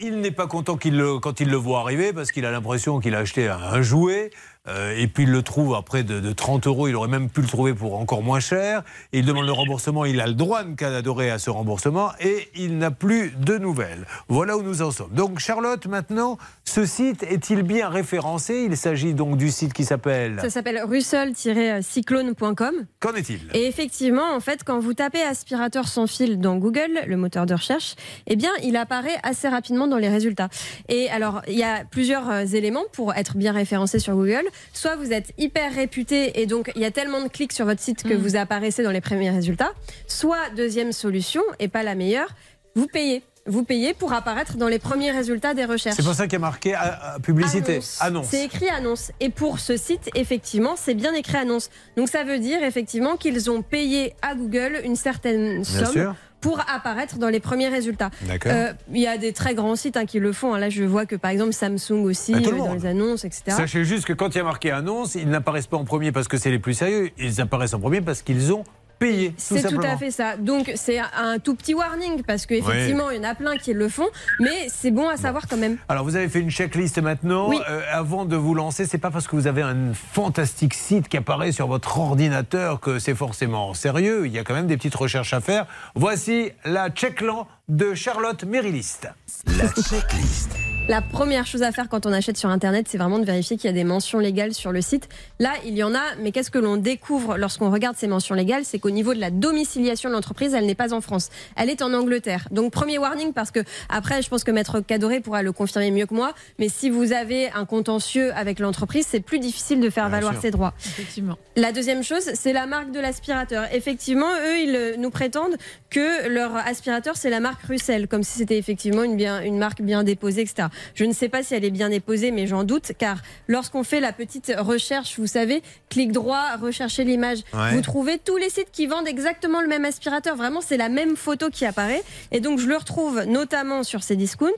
Il 0.00 0.20
n'est 0.20 0.30
pas 0.30 0.46
content 0.46 0.78
quand 1.20 1.40
il 1.40 1.50
le 1.50 1.56
voit 1.56 1.80
arriver 1.80 2.12
parce 2.12 2.30
qu'il 2.30 2.46
a 2.46 2.52
l'impression 2.52 3.00
qu'il 3.00 3.16
a 3.16 3.18
acheté 3.18 3.48
un 3.48 3.82
jouet. 3.82 4.30
Euh, 4.68 4.96
et 4.96 5.06
puis 5.06 5.24
il 5.24 5.30
le 5.30 5.42
trouve 5.42 5.74
à 5.74 5.82
près 5.82 6.02
de, 6.02 6.20
de 6.20 6.32
30 6.32 6.66
euros. 6.66 6.88
Il 6.88 6.96
aurait 6.96 7.08
même 7.08 7.28
pu 7.30 7.40
le 7.40 7.46
trouver 7.46 7.74
pour 7.74 7.98
encore 7.98 8.22
moins 8.22 8.40
cher. 8.40 8.82
Et 9.12 9.20
il 9.20 9.26
demande 9.26 9.46
le 9.46 9.52
remboursement. 9.52 10.04
Il 10.04 10.20
a 10.20 10.26
le 10.26 10.34
droit 10.34 10.62
de 10.64 10.74
canadorer 10.74 11.30
à 11.30 11.38
ce 11.38 11.50
remboursement. 11.50 12.10
Et 12.20 12.48
il 12.54 12.78
n'a 12.78 12.90
plus 12.90 13.32
de 13.36 13.58
nouvelles. 13.58 14.06
Voilà 14.28 14.56
où 14.56 14.62
nous 14.62 14.82
en 14.82 14.90
sommes. 14.90 15.10
Donc 15.12 15.38
Charlotte, 15.38 15.86
maintenant, 15.86 16.38
ce 16.64 16.84
site 16.84 17.22
est-il 17.22 17.62
bien 17.62 17.88
référencé? 17.88 18.66
Il 18.68 18.76
s'agit 18.76 19.14
donc 19.14 19.36
du 19.36 19.50
site 19.50 19.72
qui 19.72 19.84
s'appelle. 19.84 20.38
Ça 20.40 20.50
s'appelle 20.50 20.82
russell-cyclone.com. 20.84 22.74
Qu'en 23.00 23.14
est-il? 23.14 23.40
Et 23.54 23.66
effectivement, 23.66 24.34
en 24.34 24.40
fait, 24.40 24.64
quand 24.64 24.78
vous 24.78 24.94
tapez 24.94 25.22
aspirateur 25.22 25.88
sans 25.88 26.06
fil 26.06 26.38
dans 26.38 26.56
Google, 26.56 27.00
le 27.06 27.16
moteur 27.16 27.46
de 27.46 27.54
recherche, 27.54 27.94
eh 28.26 28.36
bien, 28.36 28.50
il 28.62 28.76
apparaît 28.76 29.18
assez 29.22 29.48
rapidement 29.48 29.86
dans 29.86 29.96
les 29.96 30.08
résultats. 30.08 30.48
Et 30.88 31.08
alors, 31.10 31.42
il 31.48 31.58
y 31.58 31.64
a 31.64 31.84
plusieurs 31.84 32.28
euh, 32.30 32.44
éléments 32.44 32.84
pour 32.92 33.14
être 33.14 33.36
bien 33.36 33.52
référencé 33.52 33.98
sur 33.98 34.14
Google. 34.14 34.44
Soit 34.72 34.96
vous 34.96 35.12
êtes 35.12 35.32
hyper 35.38 35.74
réputé 35.74 36.40
et 36.40 36.46
donc 36.46 36.70
il 36.74 36.82
y 36.82 36.84
a 36.84 36.90
tellement 36.90 37.22
de 37.22 37.28
clics 37.28 37.52
sur 37.52 37.66
votre 37.66 37.80
site 37.80 38.02
que 38.02 38.14
vous 38.14 38.36
apparaissez 38.36 38.82
dans 38.82 38.90
les 38.90 39.00
premiers 39.00 39.30
résultats. 39.30 39.72
Soit, 40.06 40.50
deuxième 40.56 40.92
solution, 40.92 41.42
et 41.58 41.68
pas 41.68 41.82
la 41.82 41.94
meilleure, 41.94 42.28
vous 42.74 42.86
payez. 42.86 43.22
Vous 43.46 43.64
payez 43.64 43.94
pour 43.94 44.12
apparaître 44.12 44.58
dans 44.58 44.68
les 44.68 44.78
premiers 44.78 45.10
résultats 45.10 45.54
des 45.54 45.64
recherches. 45.64 45.96
C'est 45.96 46.02
pour 46.02 46.12
ça 46.12 46.24
qu'il 46.24 46.34
y 46.34 46.36
a 46.36 46.40
marqué 46.40 46.74
euh, 46.74 46.78
euh, 46.78 47.18
publicité. 47.18 47.80
Annonce. 48.00 48.26
C'est 48.28 48.44
écrit 48.44 48.68
annonce. 48.68 49.10
Et 49.20 49.30
pour 49.30 49.58
ce 49.58 49.78
site, 49.78 50.10
effectivement, 50.14 50.76
c'est 50.76 50.92
bien 50.92 51.14
écrit 51.14 51.38
annonce. 51.38 51.70
Donc 51.96 52.10
ça 52.10 52.24
veut 52.24 52.38
dire 52.38 52.62
effectivement 52.62 53.16
qu'ils 53.16 53.50
ont 53.50 53.62
payé 53.62 54.14
à 54.20 54.34
Google 54.34 54.82
une 54.84 54.96
certaine 54.96 55.62
Bien 55.62 55.64
somme 55.64 55.92
sûr. 55.92 56.14
Pour 56.40 56.60
apparaître 56.72 57.18
dans 57.18 57.28
les 57.28 57.40
premiers 57.40 57.68
résultats. 57.68 58.10
Euh, 58.46 58.72
Il 58.92 59.00
y 59.00 59.06
a 59.06 59.18
des 59.18 59.32
très 59.32 59.54
grands 59.54 59.76
sites 59.76 59.96
hein, 59.96 60.06
qui 60.06 60.18
le 60.20 60.32
font. 60.32 60.54
Là, 60.54 60.70
je 60.70 60.84
vois 60.84 61.06
que 61.06 61.16
par 61.16 61.30
exemple 61.30 61.52
Samsung 61.52 62.04
aussi, 62.04 62.32
le 62.34 62.46
euh, 62.46 62.58
dans 62.58 62.74
les 62.74 62.86
annonces, 62.86 63.24
etc. 63.24 63.42
Sachez 63.48 63.84
juste 63.84 64.04
que 64.04 64.12
quand 64.12 64.34
il 64.34 64.38
y 64.38 64.40
a 64.40 64.44
marqué 64.44 64.70
annonce, 64.70 65.14
ils 65.14 65.28
n'apparaissent 65.28 65.66
pas 65.66 65.76
en 65.76 65.84
premier 65.84 66.12
parce 66.12 66.28
que 66.28 66.36
c'est 66.36 66.50
les 66.50 66.58
plus 66.58 66.74
sérieux, 66.74 67.10
ils 67.18 67.40
apparaissent 67.40 67.74
en 67.74 67.80
premier 67.80 68.00
parce 68.00 68.22
qu'ils 68.22 68.52
ont 68.52 68.64
payé. 68.98 69.34
C'est 69.36 69.62
tout, 69.68 69.80
à 69.82 69.96
fait 69.96 70.10
ça. 70.10 70.36
Donc 70.36 70.72
c'est 70.74 70.98
un 70.98 71.38
tout 71.38 71.54
petit 71.54 71.74
warning 71.74 72.22
parce 72.22 72.46
qu'effectivement, 72.46 73.10
il 73.10 73.18
y 73.18 73.20
en 73.20 73.28
a 73.28 73.34
plein 73.34 73.56
qui 73.56 73.72
le 73.72 73.88
font, 73.88 74.08
mais 74.40 74.68
c'est 74.68 74.90
bon 74.90 75.08
à 75.08 75.16
savoir 75.16 75.46
quand 75.48 75.56
même. 75.56 75.76
Alors 75.88 76.04
vous 76.04 76.16
avez 76.16 76.28
fait 76.28 76.40
une 76.40 76.50
checklist 76.50 76.98
maintenant. 76.98 77.48
Oui. 77.48 77.58
Euh, 77.68 77.82
avant 77.90 78.24
de 78.24 78.36
vous 78.36 78.54
lancer, 78.54 78.86
c'est 78.86 78.98
pas 78.98 79.10
parce 79.10 79.26
que 79.26 79.36
vous 79.36 79.46
avez 79.46 79.62
un 79.62 79.92
fantastique 79.94 80.74
site 80.74 81.08
qui 81.08 81.16
apparaît 81.16 81.52
sur 81.52 81.66
votre 81.66 81.98
ordinateur 81.98 82.80
que 82.80 82.98
c'est 82.98 83.14
forcément 83.14 83.74
sérieux. 83.74 84.26
Il 84.26 84.32
y 84.32 84.38
a 84.38 84.44
quand 84.44 84.54
même 84.54 84.66
des 84.66 84.76
petites 84.76 84.94
recherches 84.94 85.32
à 85.32 85.40
faire. 85.40 85.66
Voici 85.94 86.50
la 86.64 86.90
checklan 86.90 87.46
de 87.68 87.94
Charlotte 87.94 88.44
Mériliste. 88.44 89.08
La 89.46 89.68
checklist. 89.68 90.67
La 90.88 91.02
première 91.02 91.44
chose 91.44 91.62
à 91.62 91.70
faire 91.70 91.90
quand 91.90 92.06
on 92.06 92.12
achète 92.14 92.38
sur 92.38 92.48
Internet, 92.48 92.86
c'est 92.88 92.96
vraiment 92.96 93.18
de 93.18 93.24
vérifier 93.26 93.58
qu'il 93.58 93.66
y 93.66 93.70
a 93.70 93.74
des 93.74 93.84
mentions 93.84 94.20
légales 94.20 94.54
sur 94.54 94.72
le 94.72 94.80
site. 94.80 95.06
Là, 95.38 95.52
il 95.66 95.76
y 95.76 95.82
en 95.82 95.94
a, 95.94 96.00
mais 96.22 96.32
qu'est-ce 96.32 96.50
que 96.50 96.58
l'on 96.58 96.78
découvre 96.78 97.36
lorsqu'on 97.36 97.70
regarde 97.70 97.94
ces 97.98 98.06
mentions 98.06 98.34
légales? 98.34 98.64
C'est 98.64 98.78
qu'au 98.78 98.88
niveau 98.88 99.12
de 99.12 99.20
la 99.20 99.30
domiciliation 99.30 100.08
de 100.08 100.14
l'entreprise, 100.14 100.54
elle 100.54 100.64
n'est 100.64 100.74
pas 100.74 100.94
en 100.94 101.02
France. 101.02 101.28
Elle 101.56 101.68
est 101.68 101.82
en 101.82 101.92
Angleterre. 101.92 102.48
Donc, 102.52 102.72
premier 102.72 102.96
warning, 102.96 103.34
parce 103.34 103.50
que 103.50 103.60
après, 103.90 104.22
je 104.22 104.30
pense 104.30 104.44
que 104.44 104.50
Maître 104.50 104.80
Cadoré 104.80 105.20
pourra 105.20 105.42
le 105.42 105.52
confirmer 105.52 105.90
mieux 105.90 106.06
que 106.06 106.14
moi, 106.14 106.32
mais 106.58 106.70
si 106.70 106.88
vous 106.88 107.12
avez 107.12 107.50
un 107.50 107.66
contentieux 107.66 108.32
avec 108.34 108.58
l'entreprise, 108.58 109.06
c'est 109.06 109.20
plus 109.20 109.40
difficile 109.40 109.80
de 109.80 109.90
faire 109.90 110.08
valoir 110.08 110.32
sûr. 110.32 110.40
ses 110.40 110.50
droits. 110.50 110.72
Effectivement. 110.86 111.36
La 111.56 111.72
deuxième 111.72 112.02
chose, 112.02 112.30
c'est 112.32 112.54
la 112.54 112.64
marque 112.64 112.92
de 112.92 113.00
l'aspirateur. 113.00 113.66
Effectivement, 113.74 114.32
eux, 114.46 114.58
ils 114.60 114.74
euh, 114.74 114.96
nous 114.96 115.10
prétendent 115.10 115.58
que 115.90 116.28
leur 116.28 116.56
aspirateur, 116.56 117.18
c'est 117.18 117.28
la 117.28 117.40
marque 117.40 117.60
Russell, 117.64 118.08
comme 118.08 118.22
si 118.22 118.38
c'était 118.38 118.56
effectivement 118.56 119.02
une, 119.02 119.16
bien, 119.16 119.42
une 119.42 119.58
marque 119.58 119.82
bien 119.82 120.02
déposée, 120.02 120.40
etc. 120.40 120.68
Je 120.94 121.04
ne 121.04 121.12
sais 121.12 121.28
pas 121.28 121.42
si 121.42 121.54
elle 121.54 121.64
est 121.64 121.70
bien 121.70 121.88
déposée, 121.88 122.30
mais 122.30 122.46
j'en 122.46 122.64
doute, 122.64 122.92
car 122.98 123.18
lorsqu'on 123.46 123.82
fait 123.84 124.00
la 124.00 124.12
petite 124.12 124.52
recherche, 124.58 125.18
vous 125.18 125.26
savez, 125.26 125.62
clic 125.88 126.12
droit, 126.12 126.56
rechercher 126.60 127.04
l'image, 127.04 127.38
Ouais. 127.52 127.72
vous 127.74 127.80
trouvez 127.82 128.18
tous 128.18 128.36
les 128.36 128.50
sites 128.50 128.70
qui 128.72 128.86
vendent 128.86 129.08
exactement 129.08 129.60
le 129.60 129.68
même 129.68 129.84
aspirateur. 129.84 130.36
Vraiment, 130.36 130.60
c'est 130.60 130.76
la 130.76 130.88
même 130.88 131.16
photo 131.16 131.48
qui 131.50 131.64
apparaît. 131.64 132.02
Et 132.32 132.40
donc, 132.40 132.58
je 132.58 132.66
le 132.66 132.76
retrouve 132.76 133.22
notamment 133.24 133.82
sur 133.82 134.02
ces 134.02 134.16
discounts. 134.16 134.48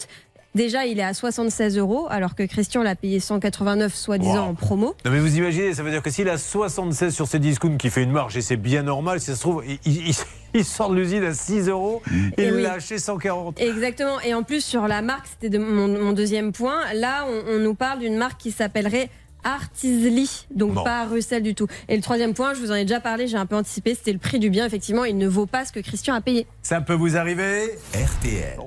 Déjà, 0.55 0.85
il 0.87 0.99
est 0.99 1.03
à 1.05 1.15
76 1.15 1.79
euros, 1.79 2.07
alors 2.11 2.35
que 2.35 2.43
Christian 2.43 2.83
l'a 2.83 2.97
payé 2.97 3.21
189, 3.21 3.95
soi-disant 3.95 4.45
Wow. 4.47 4.51
en 4.51 4.55
promo. 4.55 4.95
Non 5.05 5.11
mais 5.13 5.21
vous 5.21 5.37
imaginez, 5.37 5.75
ça 5.75 5.83
veut 5.85 5.91
dire 5.93 6.03
que 6.03 6.11
s'il 6.11 6.29
a 6.29 6.39
76 6.39 7.15
sur 7.15 7.29
ses 7.29 7.39
discounts 7.39 7.77
qui 7.77 7.89
fait 7.89 8.03
une 8.03 8.11
marge, 8.11 8.37
et 8.37 8.43
c'est 8.43 8.57
bien 8.57 8.83
normal, 8.83 9.21
si 9.21 9.27
ça 9.27 9.37
se 9.37 9.41
trouve, 9.41 9.63
il, 9.67 9.79
il- 9.87 10.15
il 10.55 10.65
sort 10.65 10.91
de 10.91 10.97
l'usine 10.97 11.23
à 11.23 11.35
6 11.35 11.69
euros, 11.69 12.03
Et 12.37 12.47
il 12.49 12.53
oui. 12.55 12.63
l'a 12.63 12.73
acheté 12.73 12.99
140. 12.99 13.61
Exactement. 13.61 14.21
Et 14.23 14.35
en 14.35 14.43
plus, 14.43 14.65
sur 14.65 14.89
la 14.89 15.03
marque, 15.03 15.27
c'était 15.29 15.51
de 15.57 15.59
mon, 15.63 15.87
mon 15.87 16.13
deuxième 16.13 16.51
point. 16.51 16.81
Là, 16.95 17.27
on, 17.29 17.55
on 17.55 17.59
nous 17.61 17.75
parle 17.75 18.01
d'une 18.01 18.17
marque 18.17 18.41
qui 18.41 18.51
s'appellerait 18.51 19.09
Artisli, 19.45 20.47
donc 20.55 20.75
Bon. 20.75 20.83
pas 20.85 21.05
Russell 21.07 21.43
du 21.43 21.55
tout. 21.55 21.67
Et 21.89 21.97
le 21.97 22.03
troisième 22.03 22.35
point, 22.35 22.53
je 22.55 22.61
vous 22.61 22.73
en 22.73 22.75
ai 22.75 22.85
déjà 22.85 23.01
parlé, 23.01 23.27
j'ai 23.27 23.37
un 23.39 23.47
peu 23.47 23.57
anticipé, 23.57 23.95
c'était 23.95 24.13
le 24.13 24.19
prix 24.19 24.39
du 24.39 24.51
bien. 24.51 24.67
Effectivement, 24.67 25.05
il 25.05 25.17
ne 25.17 25.29
vaut 25.29 25.47
pas 25.47 25.65
ce 25.65 25.73
que 25.73 25.81
Christian 25.81 26.15
a 26.15 26.21
payé. 26.21 26.47
Ça 26.63 26.81
peut 26.83 26.93
vous 26.95 27.17
arriver 27.17 27.71
RTL. 27.95 28.59